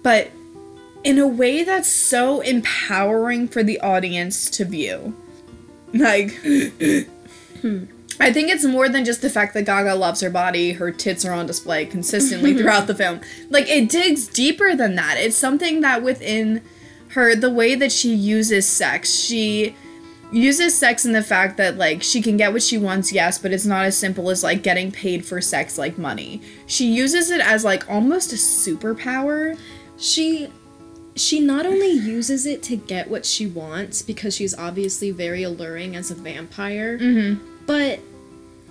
[0.05, 0.31] But
[1.03, 5.17] in a way that's so empowering for the audience to view.
[5.93, 7.87] Like, hmm.
[8.21, 11.25] I think it's more than just the fact that Gaga loves her body, her tits
[11.25, 13.21] are on display consistently throughout the film.
[13.49, 15.17] Like, it digs deeper than that.
[15.19, 16.63] It's something that within
[17.11, 19.75] her, the way that she uses sex, she
[20.33, 23.53] uses sex in the fact that, like, she can get what she wants, yes, but
[23.53, 26.41] it's not as simple as, like, getting paid for sex like money.
[26.67, 29.59] She uses it as, like, almost a superpower.
[29.99, 30.49] She
[31.17, 35.97] she not only uses it to get what she wants because she's obviously very alluring
[35.97, 37.45] as a vampire, Mm-hmm.
[37.67, 37.99] but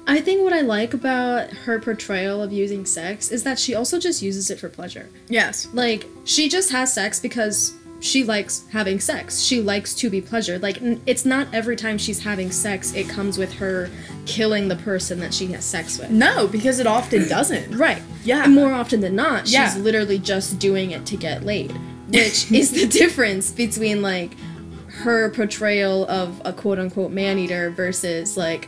[0.08, 4.00] I think what I like about her portrayal of using sex is that she also
[4.00, 5.10] just uses it for pleasure.
[5.28, 5.68] Yes.
[5.74, 9.42] Like she just has sex because she likes having sex.
[9.42, 10.62] She likes to be pleasured.
[10.62, 13.90] Like it's not every time she's having sex it comes with her
[14.26, 16.10] killing the person that she has sex with.
[16.10, 17.76] No, because it often doesn't.
[17.78, 18.02] Right.
[18.24, 18.44] Yeah.
[18.46, 19.76] And more often than not, she's Yeah.
[19.78, 21.72] literally just doing it to get laid,
[22.10, 24.32] which is the difference between like
[25.04, 28.68] her portrayal of a quote unquote man eater versus like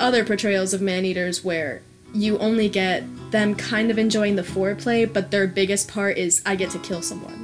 [0.00, 5.10] other portrayals of man eaters where you only get them kind of enjoying the foreplay,
[5.10, 7.43] but their biggest part is I get to kill someone.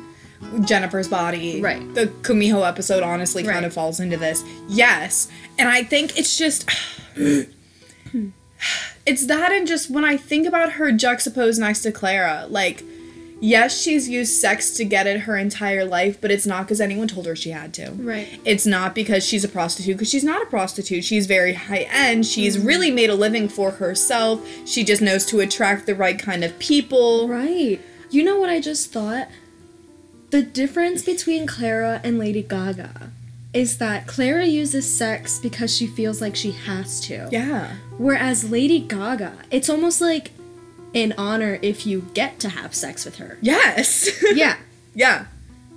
[0.65, 1.61] Jennifer's body.
[1.61, 1.95] Right.
[1.95, 3.65] The Kumiho episode honestly kind Right.
[3.65, 4.45] of falls into this.
[4.69, 5.29] Yes.
[5.59, 6.69] And I think it's just
[9.07, 12.83] it's that and just when I think about her juxtaposed next to Clara, like
[13.41, 17.09] yes, she's used sex to get it her entire life, but it's not because anyone
[17.09, 17.91] told her she had to.
[17.93, 18.29] Right.
[18.45, 21.05] It's not because she's a prostitute, because she's not a prostitute.
[21.05, 22.27] She's very high end.
[22.27, 22.67] She's mm-hmm.
[22.67, 24.47] really made a living for herself.
[24.67, 27.29] She just knows to attract the right kind of people.
[27.29, 27.81] Right.
[28.11, 29.29] You know what I just thought?
[30.31, 33.11] The difference between Clara and Lady Gaga
[33.53, 37.29] is that Clara uses sex because she feels like she has to.
[37.33, 37.73] Yeah.
[37.99, 40.31] Whereas Lady Gaga, it's almost like
[40.95, 43.39] an honor if you get to have sex with her.
[43.41, 44.09] Yes.
[44.35, 44.57] Yeah.
[44.95, 45.27] yeah.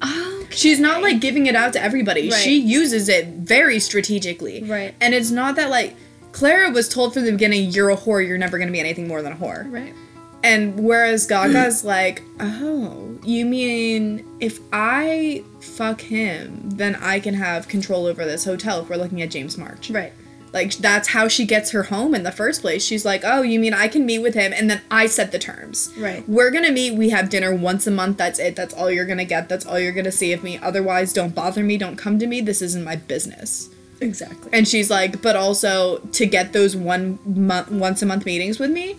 [0.01, 2.29] Oh, She's not like giving it out to everybody.
[2.29, 2.39] Right.
[2.39, 4.63] She uses it very strategically.
[4.63, 4.93] Right.
[5.01, 5.95] And it's not that like
[6.31, 9.21] Clara was told from the beginning, you're a whore, you're never gonna be anything more
[9.23, 9.71] than a whore.
[9.71, 9.93] right.
[10.43, 17.67] And whereas Gaga's like, oh, you mean if I fuck him, then I can have
[17.67, 19.89] control over this hotel if we're looking at James March.
[19.89, 20.13] Right.
[20.51, 22.85] Like that's how she gets her home in the first place.
[22.85, 25.39] She's like, "Oh, you mean I can meet with him and then I set the
[25.39, 25.91] terms.
[25.97, 26.27] Right.
[26.29, 28.17] We're going to meet, we have dinner once a month.
[28.17, 28.55] That's it.
[28.55, 29.49] That's all you're going to get.
[29.49, 30.59] That's all you're going to see of me.
[30.59, 31.77] Otherwise, don't bother me.
[31.79, 32.39] Don't come to me.
[32.39, 34.51] This isn't my business." Exactly.
[34.53, 38.69] And she's like, "But also to get those one month once a month meetings with
[38.69, 38.97] me,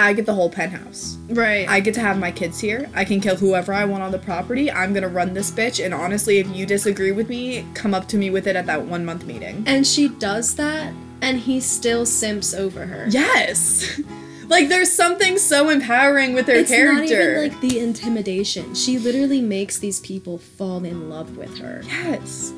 [0.00, 1.16] I get the whole penthouse.
[1.28, 1.68] Right.
[1.68, 2.88] I get to have my kids here.
[2.94, 4.70] I can kill whoever I want on the property.
[4.70, 8.08] I'm going to run this bitch and honestly, if you disagree with me, come up
[8.08, 11.60] to me with it at that 1 month meeting." and she does that, and he
[11.60, 13.06] still simps over her.
[13.10, 14.00] Yes.
[14.48, 16.94] like there's something so empowering with her it's character.
[16.94, 18.74] not even like the intimidation.
[18.74, 21.82] She literally makes these people fall in love with her.
[21.86, 22.52] yes.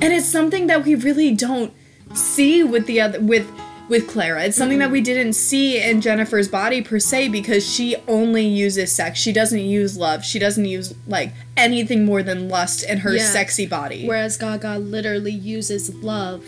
[0.00, 1.72] And it's something that we really don't
[2.14, 3.50] see with the other with
[3.88, 4.44] with Clara.
[4.44, 4.92] It's something that mm-hmm.
[4.94, 9.18] we didn't see in Jennifer's body per se because she only uses sex.
[9.18, 10.24] She doesn't use love.
[10.24, 13.30] She doesn't use like anything more than lust in her Yeah.
[13.30, 14.06] sexy body.
[14.06, 16.44] Whereas Gaga literally uses love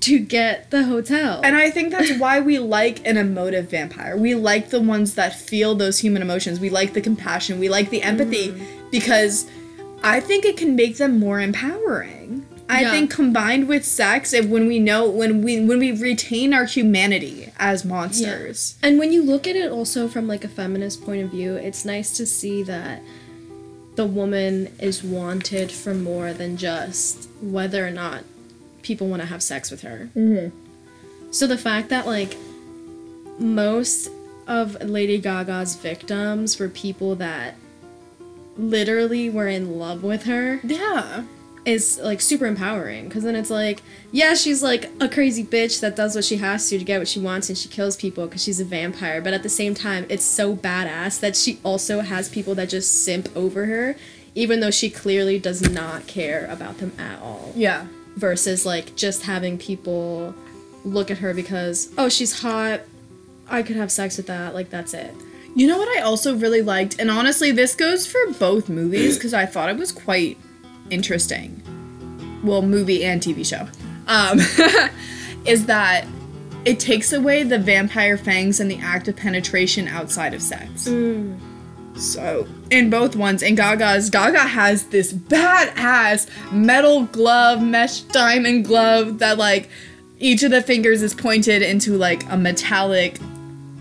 [0.00, 1.40] to get the hotel.
[1.42, 4.16] And I think that's why we like an emotive vampire.
[4.16, 6.60] We like the ones that feel those human emotions.
[6.60, 7.58] We like the compassion.
[7.58, 8.90] We like the empathy mm.
[8.90, 9.50] because
[10.02, 12.37] I think it can make them more empowering.
[12.70, 12.90] I Yeah.
[12.90, 17.50] think combined with sex, if when we know when we when we retain our humanity
[17.58, 18.74] as monsters.
[18.82, 21.84] And when you look at it also from like a feminist point of view, it's
[21.84, 23.02] nice to see that
[23.96, 28.22] the woman is wanted for more than just whether or not
[28.82, 30.10] people want to have sex with her.
[30.14, 30.54] Mm-hmm.
[31.30, 32.36] So the fact that like
[33.38, 34.10] most
[34.46, 37.56] of Lady Gaga's victims were people that
[38.56, 41.22] literally were in love with her Yeah.
[41.64, 43.08] Is like super empowering.
[43.08, 46.68] Because then it's like yeah she's like a crazy bitch that does what she has
[46.68, 49.34] to to get what she wants and she kills people because she's a vampire but
[49.34, 53.28] at the same time it's so badass that she also has people that just simp
[53.36, 53.96] over her
[54.34, 57.52] even though she clearly does not care about them at all.
[57.54, 57.86] Yeah.
[58.16, 60.34] versus like just having people
[60.84, 62.80] look at her because oh she's hot
[63.48, 65.14] i could have sex with that like that's it.
[65.54, 69.34] You know what I also really liked, and honestly, this goes for both movies because
[69.34, 70.38] I thought it was quite
[70.90, 71.62] interesting.
[72.42, 73.68] Well, movie and TV show.
[74.06, 74.40] Um,
[75.44, 76.06] is that
[76.64, 80.88] it takes away the vampire fangs and the act of penetration outside of sex.
[81.96, 89.18] So, in both ones, in Gaga's, Gaga has this badass metal glove, mesh diamond glove
[89.18, 89.68] that, like,
[90.20, 93.18] each of the fingers is pointed into, like, a metallic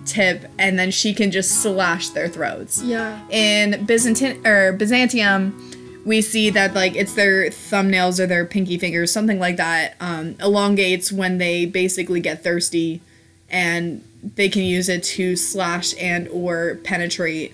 [0.05, 2.81] tip, and then she can just slash their throats.
[2.81, 5.66] yeah In Byzantin or Byzantium,
[6.07, 10.35] we see that like it's their thumbnails or their pinky fingers, something like that, um,
[10.39, 13.01] elongates when they basically get thirsty,
[13.49, 14.01] and
[14.35, 17.53] they can use it to slash and or penetrate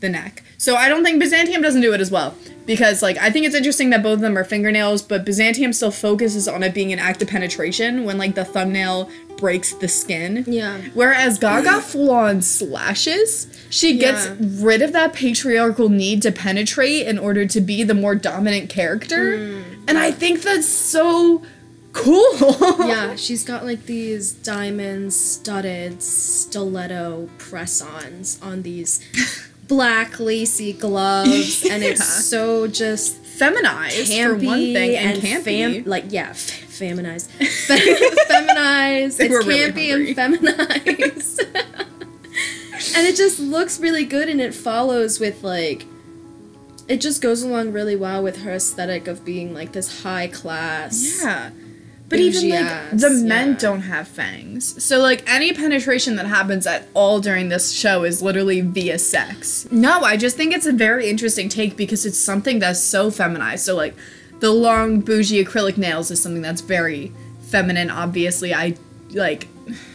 [0.00, 0.42] the neck.
[0.56, 2.34] So I don't think Byzantium doesn't do it as well
[2.64, 5.90] because like I think it's interesting that both of them are fingernails, but Byzantium still
[5.90, 9.10] focuses on it being an act of penetration when like the thumbnail
[9.40, 10.44] breaks the skin.
[10.46, 10.78] Yeah.
[10.94, 13.46] Whereas Gaga full on slashes.
[13.70, 14.36] She gets Yeah.
[14.64, 19.36] rid of that patriarchal need to penetrate in order to be the more dominant character.
[19.38, 19.62] Mm.
[19.88, 21.42] And I think that's so
[21.92, 22.36] cool.
[22.86, 29.00] yeah, she's got like these diamond studded stiletto press ons on these
[29.68, 35.44] black lacy gloves, and it's so just Feminized campy for one thing and, and campy.
[35.44, 36.34] fam- like yeah,
[36.80, 37.94] feminized, Fe-
[38.28, 39.20] feminized.
[39.20, 41.40] It's were really and feminized,
[42.96, 45.86] and it just looks really good, and it follows with like.
[46.88, 51.22] It just goes along really well with her aesthetic of being like this high class.
[51.22, 51.50] Yeah.
[52.08, 53.58] But even like ass, the men yeah.
[53.58, 54.82] don't have fangs.
[54.84, 59.68] So like any penetration that happens at all during this show is literally via sex.
[59.70, 63.64] No, I just think it's a very interesting take because it's something that's so feminized.
[63.64, 63.94] So like
[64.40, 67.12] the long bougie acrylic nails is something that's very
[67.48, 68.52] feminine obviously.
[68.54, 68.76] I
[69.12, 69.48] like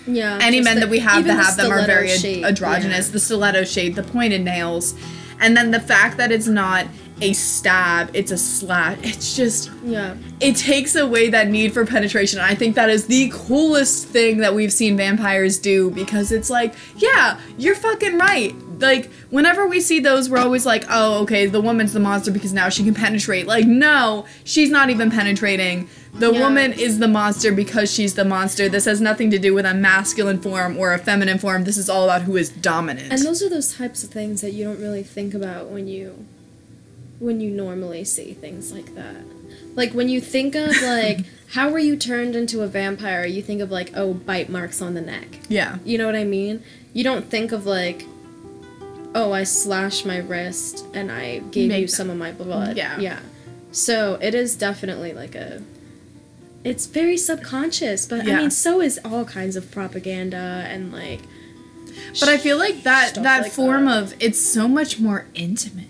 [0.08, 0.38] Yeah.
[0.42, 3.08] any men the- that we have that the have them are very ad- androgynous.
[3.08, 3.12] yeah.
[3.14, 4.94] The stiletto shade, the pointed nails,
[5.40, 6.86] and then the fact that it's not
[7.22, 8.98] a stab, it's a slash.
[9.04, 10.16] It's just Yeah.
[10.42, 12.40] it takes away that need for penetration.
[12.40, 16.74] I think that is the coolest thing that we've seen vampires do because it's like,
[16.98, 18.54] yeah, you're fucking right.
[18.80, 22.52] Like, whenever we see those, we're always like, oh, okay, the woman's the monster because
[22.52, 23.48] now she can penetrate.
[23.48, 25.88] Like, no, she's not even penetrating.
[26.14, 26.40] The Yeah.
[26.42, 28.68] woman is the monster because she's the monster.
[28.68, 31.64] This has nothing to do with a masculine form or a feminine form.
[31.64, 33.14] This is all about who is dominant.
[33.14, 36.26] And those are those types of things that you don't really think about when you
[37.20, 39.24] when you normally see things like that.
[39.76, 41.20] Like when you think of like
[41.54, 44.94] how were you turned into a vampire, you think of like oh bite marks on
[44.94, 45.28] the neck.
[45.50, 45.78] yeah.
[45.86, 46.64] You know what I mean?
[46.94, 48.06] You don't think of like
[49.14, 52.76] oh I slashed my wrist and I gave Make you some of my blood.
[52.78, 53.00] Yeah.
[53.00, 53.20] Yeah.
[53.72, 55.62] So it is definitely like a
[56.64, 58.36] it's very subconscious, but Yeah.
[58.38, 61.22] I mean so is all kinds of propaganda and like
[62.20, 64.04] But I feel like that that like form that.
[64.04, 65.88] of it's so much more intimate.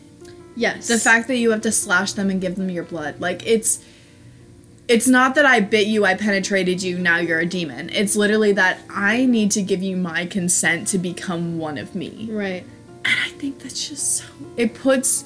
[0.55, 0.87] Yes.
[0.87, 3.83] the fact that you have to slash them and give them your blood like it's
[4.87, 8.51] it's not that i bit you i penetrated you now you're a demon it's literally
[8.51, 12.63] that i need to give you my consent to become one of me Right.
[13.03, 14.25] and i think that's just so
[14.57, 15.25] it puts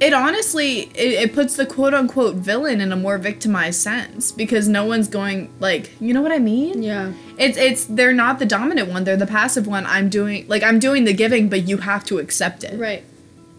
[0.00, 4.66] it honestly it, it puts the quote unquote villain in a more victimized sense because
[4.66, 7.12] no one's going like you know what i mean Yeah.
[7.38, 10.80] it's it's they're not the dominant one they're the passive one i'm doing like i'm
[10.80, 13.04] doing the giving but you have to accept it Right.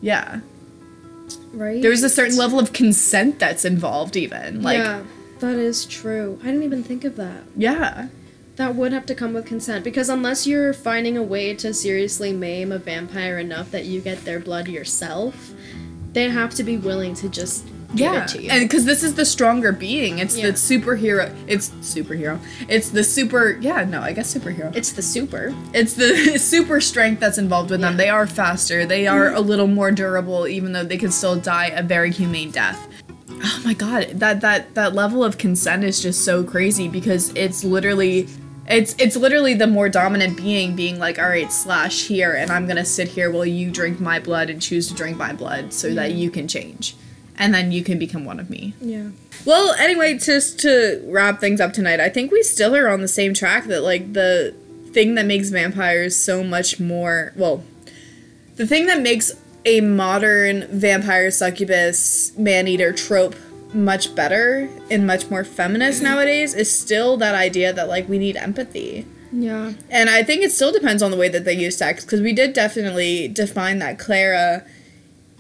[0.04, 0.40] Yeah
[1.54, 1.82] Right.
[1.82, 5.04] there's a certain level of consent that's involved even like yeah,
[5.40, 6.40] that is true.
[6.42, 7.44] I didn't even think of that.
[7.58, 8.08] Yeah.
[8.56, 12.32] That would have to come with consent because unless you're finding a way to seriously
[12.32, 15.52] maim a vampire enough that you get their blood yourself,
[16.14, 18.50] they have to be willing to just yeah it to you.
[18.50, 20.20] and because this is the stronger being.
[20.20, 20.48] It's Yeah.
[20.48, 22.40] the superhero it's superhero.
[22.68, 24.76] It's the super yeah no i guess superhero.
[24.76, 25.54] It's the super.
[25.74, 27.98] it's the super strength that's involved with them.
[27.98, 28.86] They are faster.
[28.86, 29.16] They mm-hmm.
[29.16, 32.88] are a little more durable even though they can still die a very humane death.
[33.30, 37.64] Oh my god that that that level of consent is just so crazy because it's
[37.64, 38.28] literally
[38.68, 42.66] it's it's literally the more dominant being being like all right slash here and i'm
[42.66, 45.94] gonna sit here while you drink my blood and choose to drink my blood so
[45.94, 46.20] that mm-hmm.
[46.20, 46.96] you can change
[47.38, 49.10] and then you can become one of me Yeah.
[49.46, 53.08] well, anyway, just to wrap things up tonight, I think we still are on the
[53.08, 54.54] same track that like the
[54.92, 57.64] thing that makes vampires so much more well,
[58.56, 59.32] the thing that makes
[59.66, 63.36] a modern vampire succubus man-eater trope
[63.74, 66.14] much better and much more feminist mm-hmm.
[66.14, 69.06] nowadays is still that idea that like we need empathy.
[69.32, 69.74] Yeah.
[69.90, 72.34] And I think it still depends on the way that they use sex because we
[72.34, 74.64] did definitely define that Clara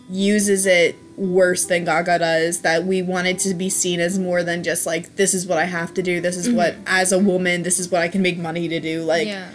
[0.09, 2.61] uses it worse than Gaga does.
[2.61, 5.66] That we wanted to be seen as more than just like this is what I
[5.66, 6.22] have to do.
[6.22, 6.84] This is what mm-hmm.
[6.88, 9.03] as a woman this is what I can make money to do.
[9.03, 9.51] Like yeah.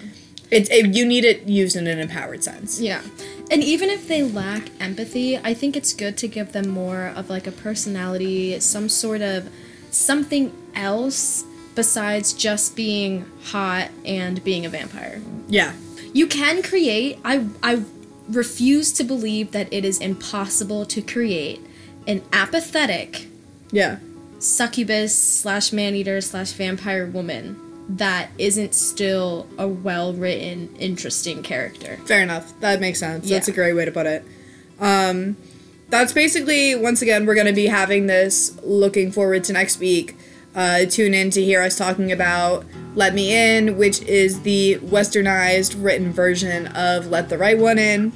[0.50, 2.80] it's it, you need it used in an empowered sense.
[2.80, 3.02] Yeah.
[3.50, 7.30] And even if they lack empathy, I think it's good to give them more of
[7.30, 9.48] like a personality, some sort of
[9.90, 11.44] something else
[11.74, 15.22] besides just being hot and being a vampire.
[15.48, 15.72] Yeah.
[16.12, 17.18] You can create.
[17.24, 17.84] I I
[18.28, 21.60] refuse to believe that it is impossible to create
[22.06, 23.26] an apathetic
[23.72, 23.96] Yeah.
[24.38, 27.56] succubus slash man eater slash vampire woman
[27.88, 31.98] that isn't still a well written, interesting character.
[32.04, 32.52] Fair enough.
[32.60, 33.28] That makes sense.
[33.28, 34.24] That's a great way to put it.
[34.78, 35.36] Um,
[35.88, 40.16] that's basically, once again, we're going to be having this looking forward to next week.
[40.54, 42.66] Uh, tune in to hear us talking about
[42.98, 48.12] Let Me In, which is the westernized written version of Let the Right One In.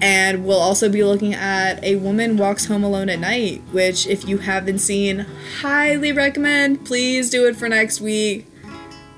[0.00, 4.26] And we'll also be looking at A Woman Walks Home Alone at Night, which, if
[4.26, 5.24] you haven't seen,
[5.60, 6.84] highly recommend.
[6.84, 8.48] Please do it for next week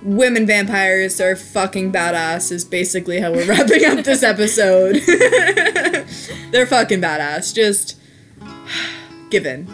[0.03, 4.97] women vampires are fucking badass is basically how we're wrapping up this episode.
[6.51, 7.55] They're fucking badass.
[7.55, 7.99] Just
[9.31, 9.67] give in.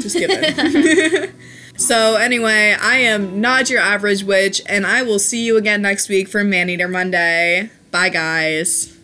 [0.00, 1.34] Just give in.
[1.82, 6.08] so anyway, I am not your average witch, and I will see you again next
[6.08, 7.70] week for Maneater Monday.
[7.90, 8.96] Bye guys.